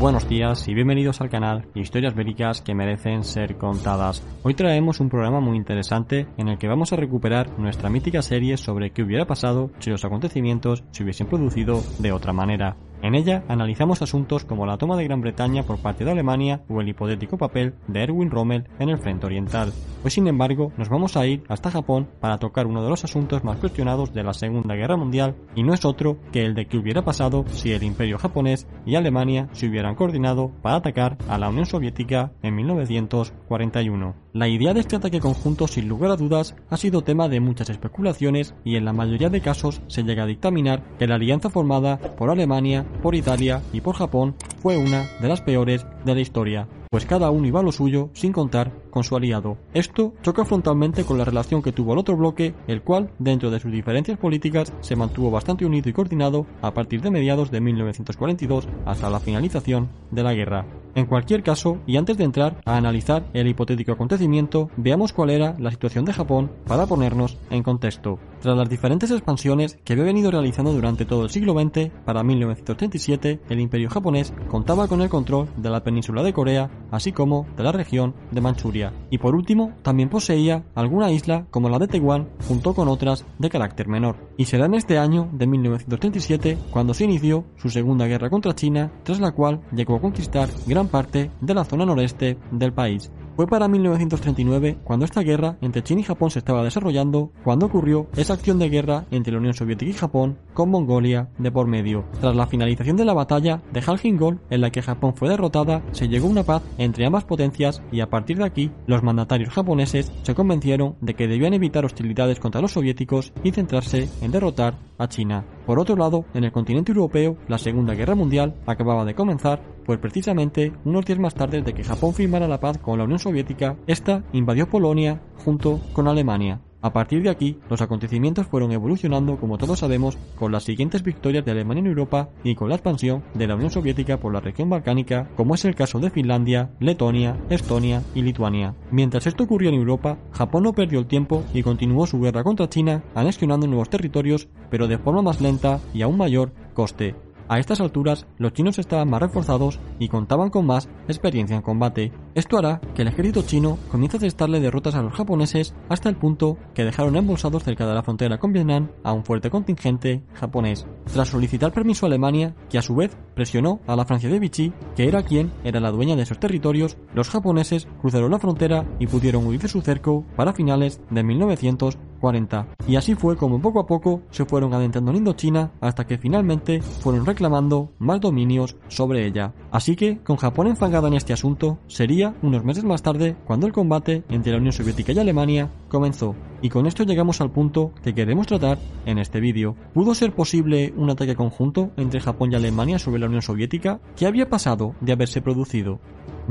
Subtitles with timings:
[0.00, 4.22] Buenos días y bienvenidos al canal Historias Bélicas que merecen ser contadas.
[4.42, 8.56] Hoy traemos un programa muy interesante en el que vamos a recuperar nuestra mítica serie
[8.56, 12.78] sobre qué hubiera pasado si los acontecimientos se hubiesen producido de otra manera.
[13.02, 16.80] En ella analizamos asuntos como la toma de Gran Bretaña por parte de Alemania o
[16.80, 19.72] el hipotético papel de Erwin Rommel en el frente oriental.
[20.04, 23.44] Hoy sin embargo nos vamos a ir hasta Japón para tocar uno de los asuntos
[23.44, 26.76] más cuestionados de la Segunda Guerra Mundial y no es otro que el de qué
[26.76, 31.48] hubiera pasado si el imperio japonés y Alemania se hubieran coordinado para atacar a la
[31.48, 34.14] Unión Soviética en 1941.
[34.32, 37.68] La idea de este ataque conjunto sin lugar a dudas ha sido tema de muchas
[37.68, 41.98] especulaciones y en la mayoría de casos se llega a dictaminar que la alianza formada
[41.98, 46.68] por Alemania por Italia y por Japón fue una de las peores de la historia,
[46.90, 49.56] pues cada uno iba a lo suyo sin contar con su aliado.
[49.74, 53.60] Esto choca frontalmente con la relación que tuvo el otro bloque, el cual, dentro de
[53.60, 58.68] sus diferencias políticas, se mantuvo bastante unido y coordinado a partir de mediados de 1942
[58.86, 60.66] hasta la finalización de la guerra.
[60.96, 65.54] En cualquier caso, y antes de entrar a analizar el hipotético acontecimiento, veamos cuál era
[65.58, 68.18] la situación de Japón para ponernos en contexto.
[68.40, 73.40] Tras las diferentes expansiones que había venido realizando durante todo el siglo XX, para 1937
[73.50, 77.62] el imperio japonés contaba con el control de la península de Corea, así como de
[77.62, 78.94] la región de Manchuria.
[79.10, 83.50] Y por último, también poseía alguna isla como la de Taiwán, junto con otras de
[83.50, 84.16] carácter menor.
[84.38, 88.90] Y será en este año de 1937 cuando se inició su segunda guerra contra China,
[89.02, 93.10] tras la cual llegó a conquistar gran parte de la zona noreste del país.
[93.40, 98.06] Fue para 1939, cuando esta guerra entre China y Japón se estaba desarrollando, cuando ocurrió
[98.14, 102.04] esa acción de guerra entre la Unión Soviética y Japón, con Mongolia de por medio.
[102.20, 106.06] Tras la finalización de la batalla de Halkingol, en la que Japón fue derrotada, se
[106.06, 110.12] llegó a una paz entre ambas potencias y a partir de aquí, los mandatarios japoneses
[110.22, 115.08] se convencieron de que debían evitar hostilidades contra los soviéticos y centrarse en derrotar a
[115.08, 115.46] China.
[115.64, 119.98] Por otro lado, en el continente europeo, la Segunda Guerra Mundial acababa de comenzar pues
[119.98, 123.74] precisamente unos días más tarde de que Japón firmara la paz con la Unión Soviética,
[123.88, 126.60] esta invadió Polonia junto con Alemania.
[126.80, 131.44] A partir de aquí, los acontecimientos fueron evolucionando, como todos sabemos, con las siguientes victorias
[131.44, 134.70] de Alemania en Europa y con la expansión de la Unión Soviética por la región
[134.70, 138.76] balcánica, como es el caso de Finlandia, Letonia, Estonia y Lituania.
[138.92, 142.68] Mientras esto ocurría en Europa, Japón no perdió el tiempo y continuó su guerra contra
[142.68, 147.16] China, anexionando nuevos territorios, pero de forma más lenta y a un mayor coste.
[147.50, 152.12] A estas alturas, los chinos estaban más reforzados y contaban con más experiencia en combate.
[152.36, 156.14] Esto hará que el ejército chino comience a cestarle derrotas a los japoneses hasta el
[156.14, 160.86] punto que dejaron embolsados cerca de la frontera con Vietnam a un fuerte contingente japonés.
[161.12, 164.72] Tras solicitar permiso a Alemania, que a su vez presionó a la Francia de Vichy,
[164.94, 169.08] que era quien era la dueña de esos territorios, los japoneses cruzaron la frontera y
[169.08, 172.66] pudieron huir de su cerco para finales de 1900 40.
[172.86, 176.82] Y así fue como poco a poco se fueron adentrando en Indochina hasta que finalmente
[176.82, 179.52] fueron reclamando más dominios sobre ella.
[179.70, 183.72] Así que, con Japón enfangada en este asunto, sería unos meses más tarde cuando el
[183.72, 186.34] combate entre la Unión Soviética y Alemania comenzó.
[186.62, 189.76] Y con esto llegamos al punto que queremos tratar en este vídeo.
[189.94, 194.00] ¿Pudo ser posible un ataque conjunto entre Japón y Alemania sobre la Unión Soviética?
[194.16, 196.00] ¿Qué había pasado de haberse producido?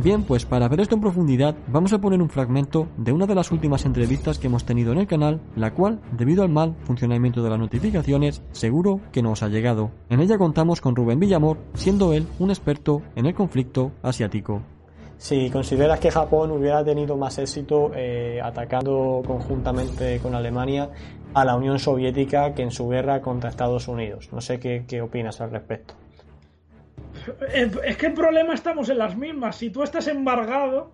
[0.00, 3.34] Bien, pues para ver esto en profundidad vamos a poner un fragmento de una de
[3.34, 7.42] las últimas entrevistas que hemos tenido en el canal, la cual, debido al mal funcionamiento
[7.42, 9.90] de las notificaciones, seguro que nos ha llegado.
[10.08, 14.62] En ella contamos con Rubén Villamor, siendo él un experto en el conflicto asiático.
[15.16, 20.90] Si consideras que Japón hubiera tenido más éxito eh, atacando conjuntamente con Alemania
[21.34, 25.02] a la Unión Soviética que en su guerra contra Estados Unidos, no sé qué, qué
[25.02, 25.94] opinas al respecto.
[27.84, 29.56] Es que el problema estamos en las mismas.
[29.56, 30.90] Si tú estás embargado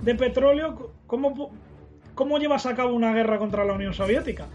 [0.00, 1.50] de petróleo, ¿cómo,
[2.14, 4.46] cómo llevas a cabo una guerra contra la Unión Soviética?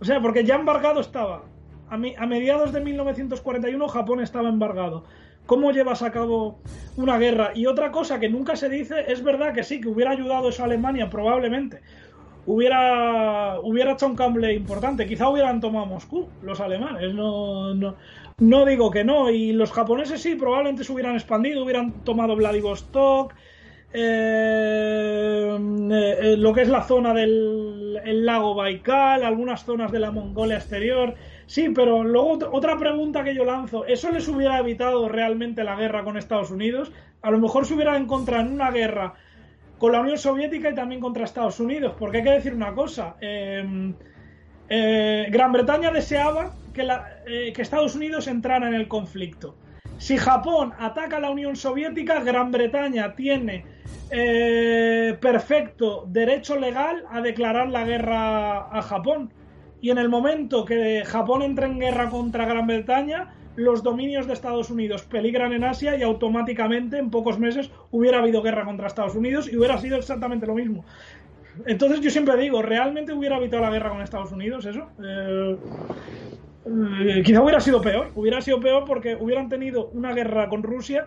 [0.00, 1.42] O sea, porque ya embargado estaba.
[1.88, 5.04] A, a mediados de 1941 Japón estaba embargado.
[5.46, 6.60] ¿Cómo llevas a cabo
[6.96, 7.50] una guerra?
[7.54, 10.62] Y otra cosa que nunca se dice, es verdad que sí, que hubiera ayudado eso
[10.62, 11.80] a Alemania, probablemente.
[12.44, 15.06] Hubiera, hubiera hecho un cambio importante.
[15.06, 17.14] Quizá hubieran tomado Moscú, los alemanes.
[17.14, 17.94] No, no,
[18.38, 23.34] no digo que no, y los japoneses sí, probablemente se hubieran expandido, hubieran tomado Vladivostok,
[23.94, 25.58] eh,
[25.90, 31.14] eh, lo que es la zona del lago Baikal, algunas zonas de la Mongolia exterior.
[31.46, 36.02] Sí, pero luego otra pregunta que yo lanzo, ¿eso les hubiera evitado realmente la guerra
[36.02, 36.90] con Estados Unidos?
[37.20, 39.14] A lo mejor se hubiera encontrado en una guerra
[39.82, 43.16] con la Unión Soviética y también contra Estados Unidos, porque hay que decir una cosa.
[43.20, 46.52] Eh, Gran Bretaña deseaba
[47.26, 49.56] eh, que, Estados Unidos entrara en el conflicto.
[49.98, 53.64] Si Japón ataca a la Unión Soviética, Gran Bretaña tiene
[54.12, 59.34] eh, perfecto derecho legal a declarar la guerra a Japón.
[59.80, 64.32] Y en el momento que Japón entre en guerra contra Gran Bretaña, los dominios de
[64.32, 69.14] Estados Unidos peligran en Asia y automáticamente en pocos meses hubiera habido guerra contra Estados
[69.14, 70.84] Unidos y hubiera sido exactamente lo mismo.
[71.66, 74.88] Entonces yo siempre digo, ¿realmente hubiera evitado la guerra con Estados Unidos eso?
[75.04, 75.56] Eh,
[76.64, 81.06] eh, quizá hubiera sido peor, hubiera sido peor porque hubieran tenido una guerra con Rusia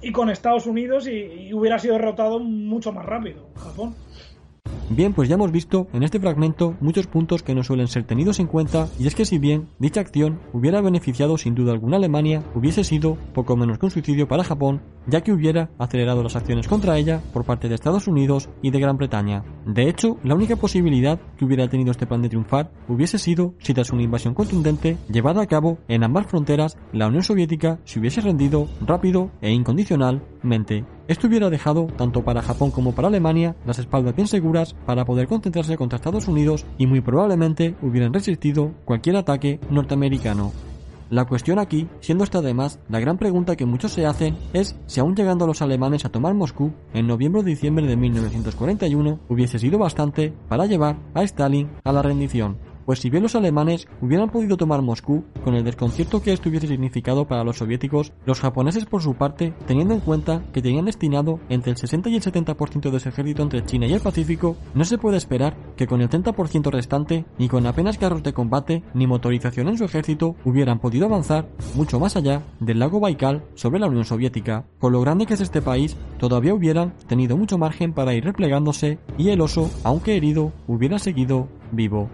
[0.00, 3.94] y con Estados Unidos y, y hubiera sido derrotado mucho más rápido Japón.
[4.88, 8.38] Bien, pues ya hemos visto en este fragmento muchos puntos que no suelen ser tenidos
[8.38, 11.98] en cuenta y es que si bien dicha acción hubiera beneficiado sin duda alguna a
[11.98, 16.36] Alemania, hubiese sido poco menos que un suicidio para Japón, ya que hubiera acelerado las
[16.36, 19.44] acciones contra ella por parte de Estados Unidos y de Gran Bretaña.
[19.66, 23.74] De hecho, la única posibilidad que hubiera tenido este plan de triunfar hubiese sido si
[23.74, 28.20] tras una invasión contundente llevada a cabo en ambas fronteras, la Unión Soviética se hubiese
[28.20, 30.84] rendido rápido e incondicionalmente.
[31.08, 35.28] Esto hubiera dejado, tanto para Japón como para Alemania, las espaldas bien seguras para poder
[35.28, 40.52] concentrarse contra Estados Unidos y muy probablemente hubieran resistido cualquier ataque norteamericano.
[41.08, 44.98] La cuestión aquí, siendo esta además la gran pregunta que muchos se hacen, es si
[44.98, 49.78] aún llegando los alemanes a tomar Moscú en noviembre o diciembre de 1941 hubiese sido
[49.78, 54.56] bastante para llevar a Stalin a la rendición pues si bien los alemanes hubieran podido
[54.56, 59.02] tomar Moscú, con el desconcierto que esto hubiese significado para los soviéticos, los japoneses por
[59.02, 63.00] su parte, teniendo en cuenta que tenían destinado entre el 60 y el 70% de
[63.00, 66.70] su ejército entre China y el Pacífico, no se puede esperar que con el 30%
[66.70, 71.48] restante, ni con apenas carros de combate, ni motorización en su ejército, hubieran podido avanzar
[71.74, 74.64] mucho más allá del lago Baikal sobre la Unión Soviética.
[74.78, 78.98] Con lo grande que es este país, todavía hubieran tenido mucho margen para ir replegándose
[79.18, 82.08] y el oso, aunque herido, hubiera seguido vivo.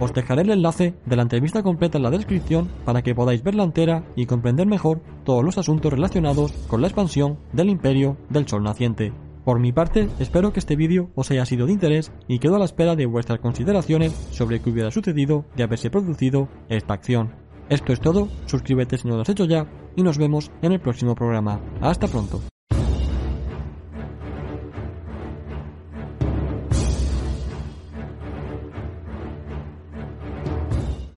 [0.00, 3.64] Os dejaré el enlace de la entrevista completa en la descripción para que podáis verla
[3.64, 8.62] entera y comprender mejor todos los asuntos relacionados con la expansión del imperio del sol
[8.62, 9.12] naciente.
[9.44, 12.58] Por mi parte, espero que este vídeo os haya sido de interés y quedo a
[12.58, 17.32] la espera de vuestras consideraciones sobre qué hubiera sucedido de haberse producido esta acción.
[17.68, 19.66] Esto es todo, suscríbete si no lo has hecho ya
[19.96, 21.60] y nos vemos en el próximo programa.
[21.80, 22.40] Hasta pronto.